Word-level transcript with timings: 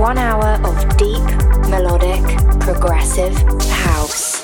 one 0.00 0.16
hour 0.16 0.58
of 0.66 0.96
deep, 0.96 1.22
melodic, 1.68 2.22
progressive 2.58 3.36
house. 3.68 4.40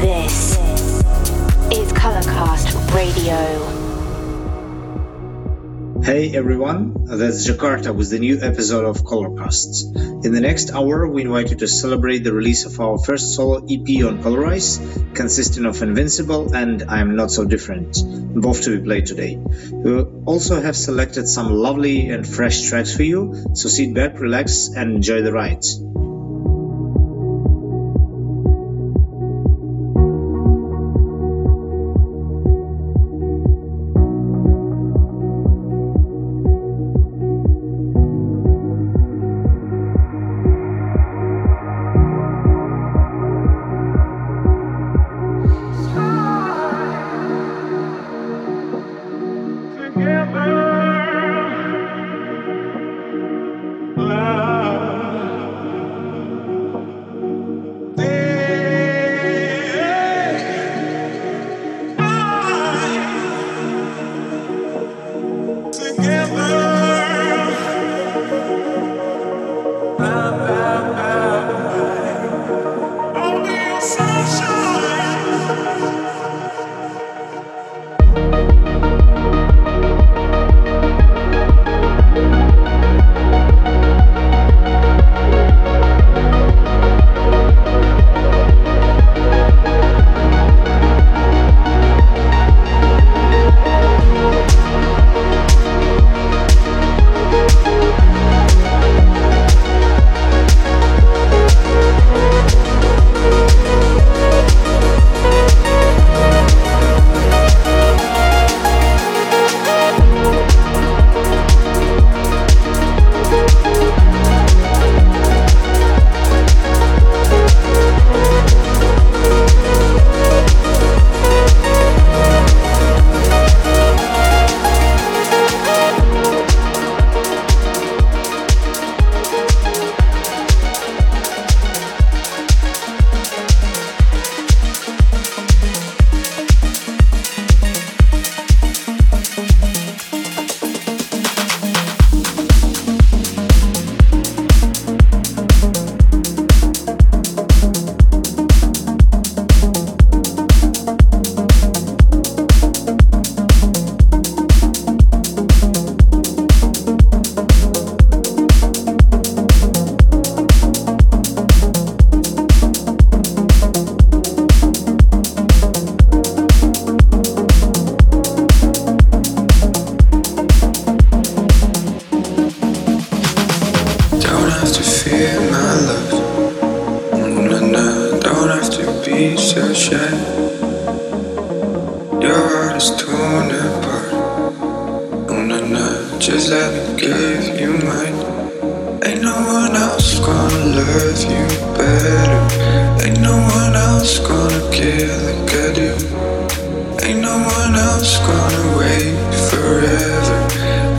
This 0.00 0.56
is 1.70 1.92
Colorcast 1.92 2.94
Radio. 2.94 3.87
Hey 6.02 6.34
everyone, 6.34 7.04
that's 7.04 7.46
Jakarta 7.46 7.94
with 7.94 8.10
the 8.10 8.18
new 8.18 8.40
episode 8.40 8.84
of 8.84 9.04
Colorcast. 9.04 10.24
In 10.24 10.32
the 10.32 10.40
next 10.40 10.72
hour, 10.72 11.06
we 11.06 11.22
invite 11.22 11.50
you 11.50 11.56
to 11.56 11.68
celebrate 11.68 12.24
the 12.24 12.32
release 12.32 12.64
of 12.64 12.80
our 12.80 12.98
first 12.98 13.34
solo 13.34 13.56
EP 13.58 14.04
on 14.04 14.22
Colorize, 14.22 15.14
consisting 15.14 15.66
of 15.66 15.82
Invincible 15.82 16.54
and 16.54 16.84
I'm 16.84 17.16
Not 17.16 17.30
So 17.30 17.44
Different, 17.44 17.98
both 18.34 18.62
to 18.62 18.78
be 18.78 18.84
played 18.84 19.06
today. 19.06 19.36
We 19.36 20.02
also 20.24 20.60
have 20.60 20.76
selected 20.76 21.28
some 21.28 21.52
lovely 21.52 22.08
and 22.08 22.26
fresh 22.26 22.62
tracks 22.62 22.96
for 22.96 23.02
you, 23.02 23.46
so 23.54 23.68
sit 23.68 23.94
back, 23.94 24.18
relax, 24.20 24.68
and 24.68 24.96
enjoy 24.96 25.22
the 25.22 25.32
ride. 25.32 25.64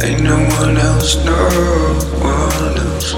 Ain't 0.01 0.23
no 0.23 0.37
one 0.59 0.77
else, 0.77 1.23
no 1.25 1.35
one 2.23 2.77
else. 2.87 3.11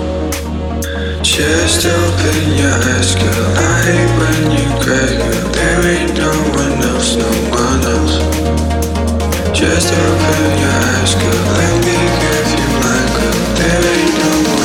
Just 1.22 1.86
open 1.86 2.58
your 2.58 2.74
eyes, 2.74 3.14
girl. 3.16 3.53
I 3.56 3.74
hate 3.86 4.12
when 4.18 4.52
you 4.52 4.66
cry, 4.81 5.06
girl. 5.18 5.52
There 5.53 5.81
ain't 5.94 6.18
no 6.18 6.31
one 6.58 6.81
else, 6.92 7.16
no 7.16 7.30
one 7.53 7.84
else. 7.96 8.18
Just 9.53 9.94
open 9.94 10.58
your 10.58 10.75
eyes, 10.90 11.14
girl. 11.22 11.46
Let 11.59 11.75
me 11.86 11.97
give 12.22 12.50
you 12.58 12.68
my 12.81 13.02
girl. 13.16 13.40
There 13.58 13.81
ain't 13.94 14.18
no 14.18 14.52
one. 14.56 14.61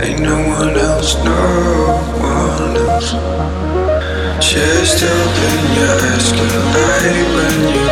Ain't 0.00 0.20
no 0.20 0.36
one 0.48 0.76
else, 0.76 1.16
no 1.24 1.36
one 2.22 2.76
else. 2.76 3.10
Just 4.38 5.02
open 5.02 5.58
your 5.74 5.96
eyes, 6.08 6.28
hate 7.02 7.28
when 7.34 7.56
you. 7.74 7.86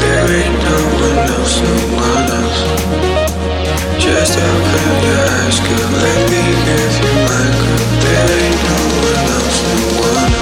There 0.00 0.28
ain't 0.38 0.58
no 0.66 0.78
one 1.02 1.18
else, 1.34 1.56
no 1.66 1.74
one 1.98 2.30
else. 2.38 2.60
Just 3.98 4.38
open 4.38 4.92
your. 5.02 5.26
Let 6.02 6.20
me 6.30 6.42
give 6.66 6.94
you 7.02 7.14
my 7.26 7.44
girl. 7.58 7.84
There 8.02 8.28
ain't 8.38 8.60
no 8.68 8.78
one 9.02 9.26
else, 9.34 9.58
no 9.66 9.76
one 10.00 10.32
else. 10.32 10.35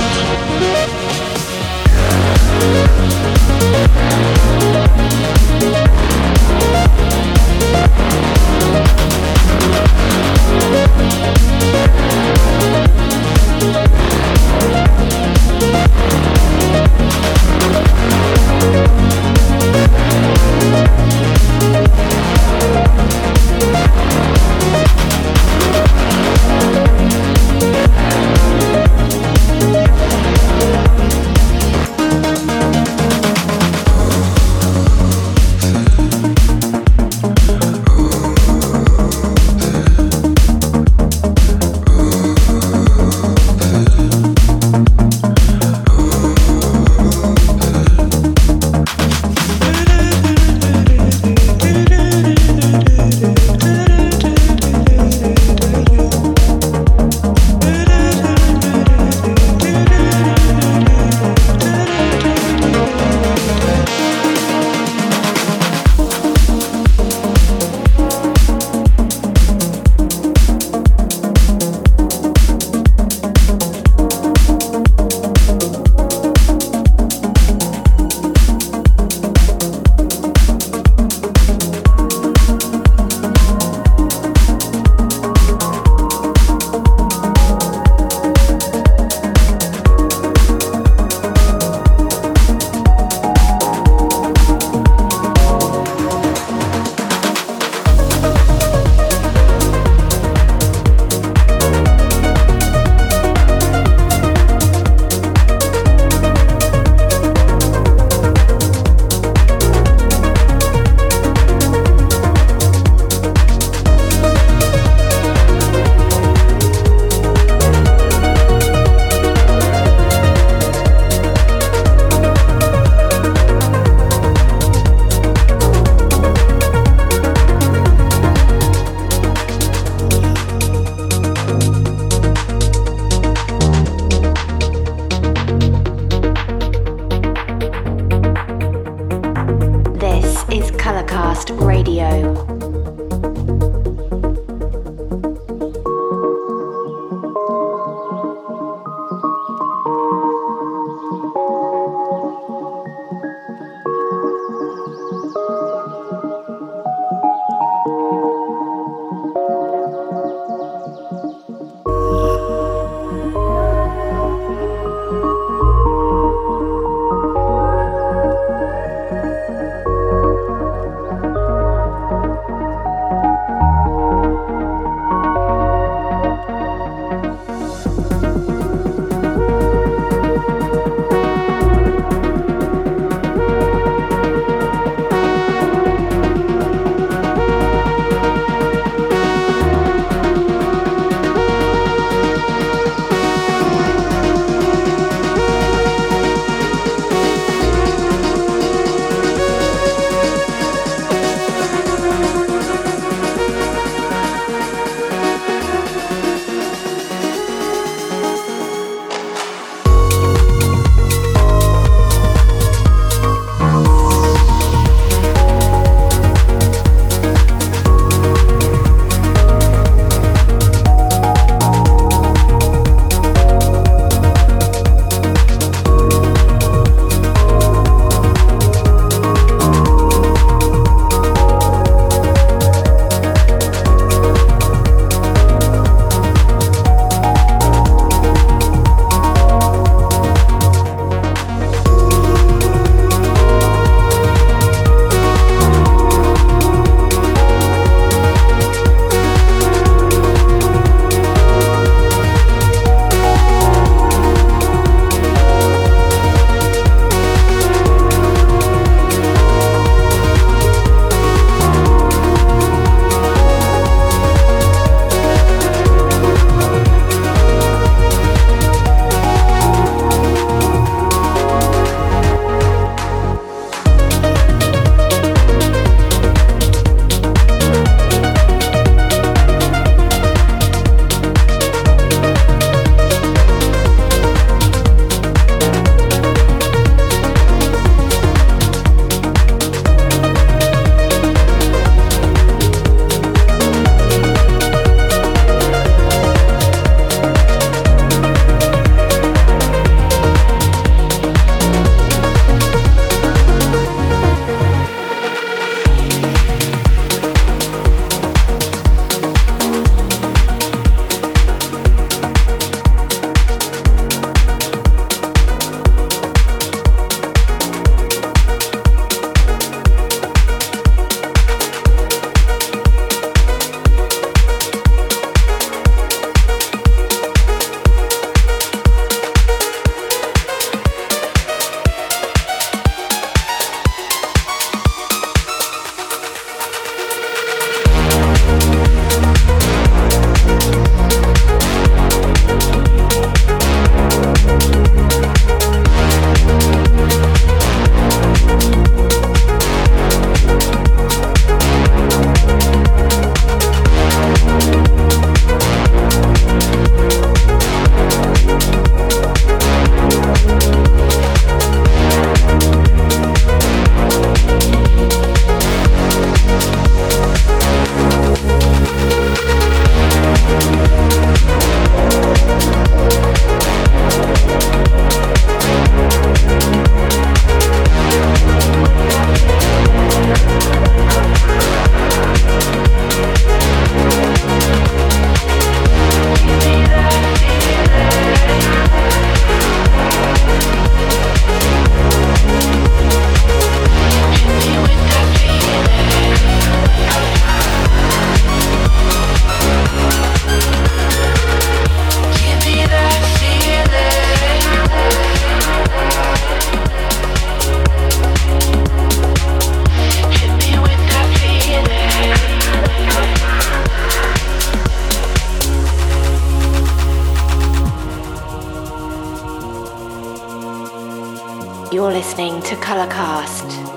You're 421.94 422.10
listening 422.10 422.60
to 422.62 422.74
Colorcast. 422.74 423.93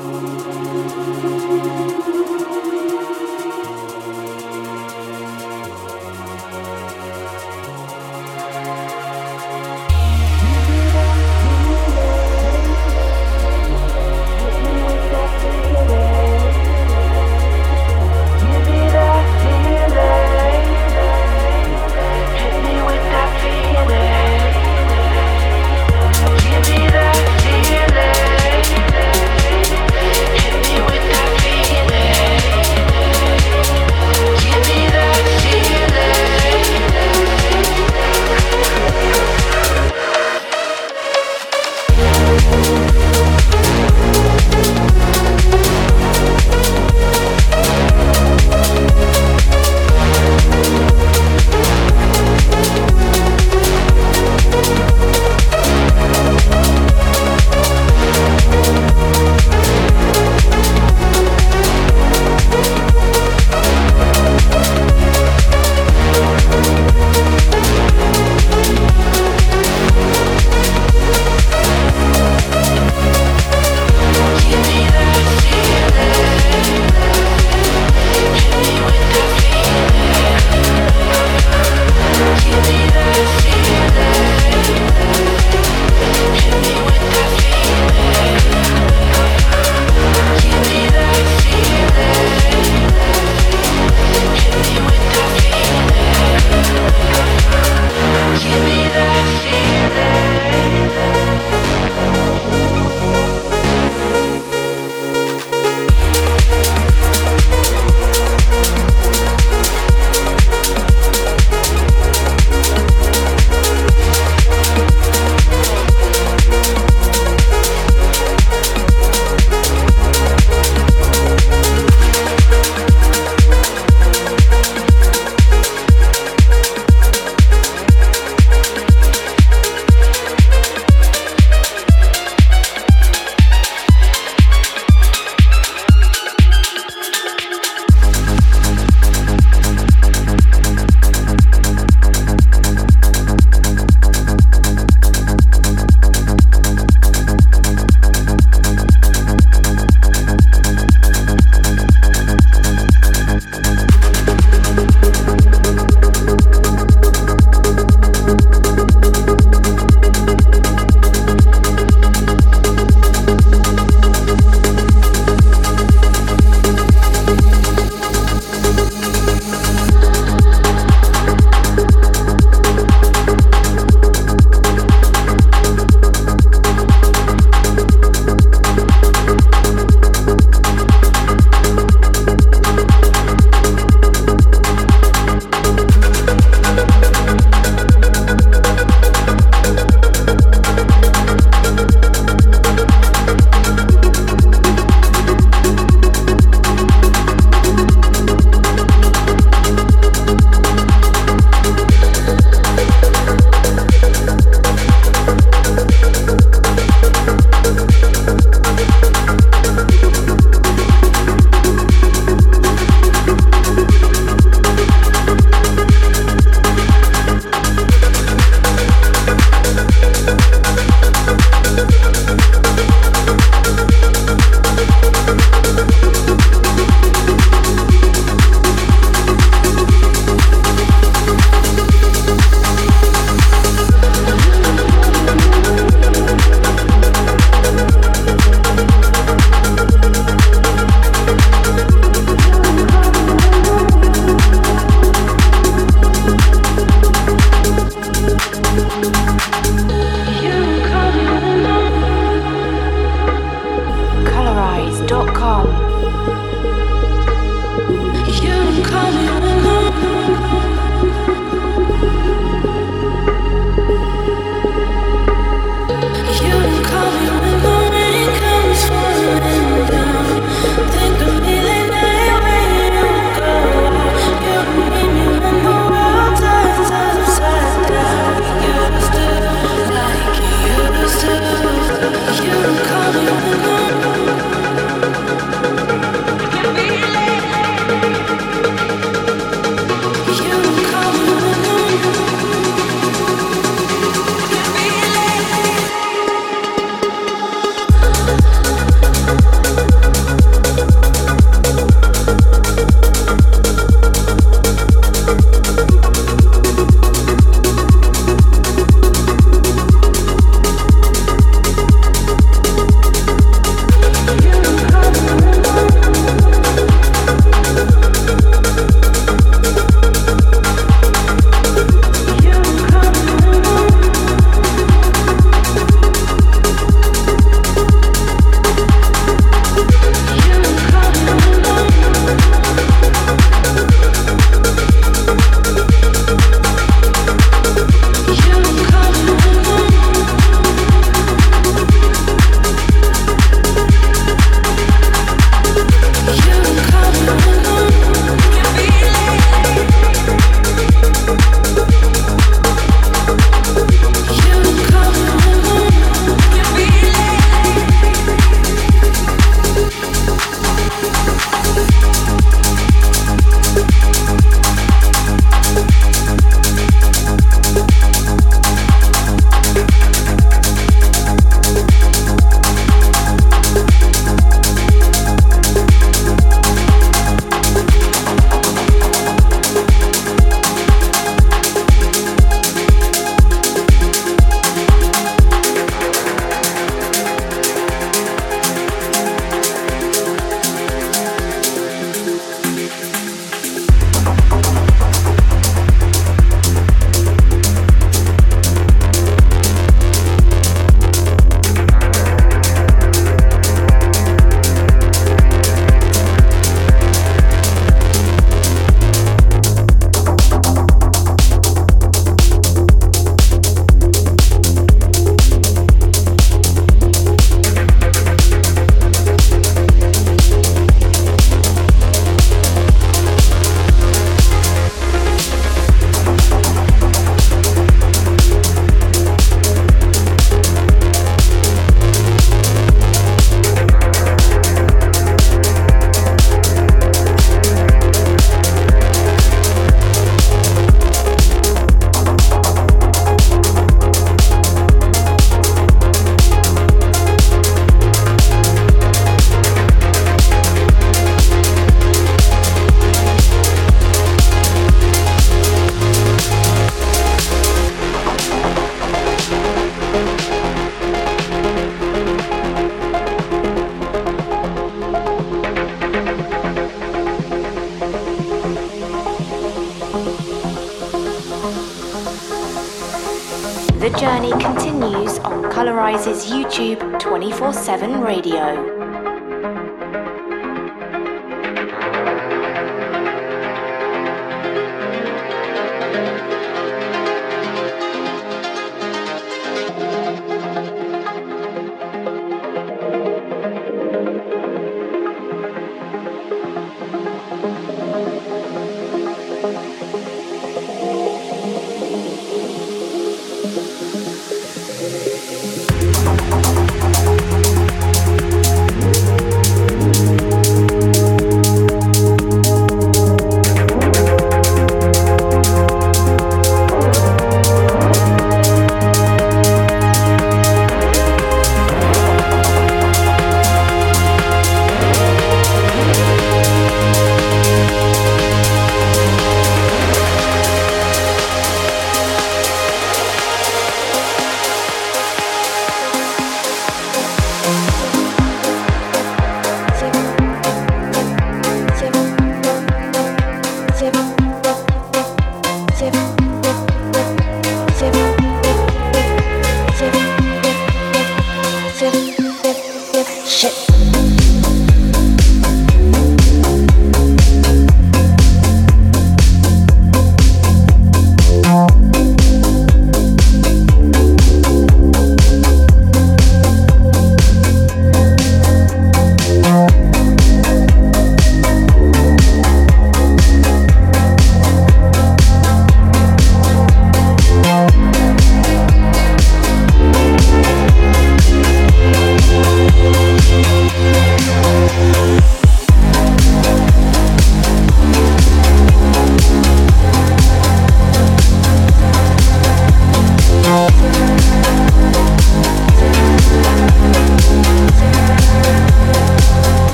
7 477.87 478.19
radio. 478.21 478.86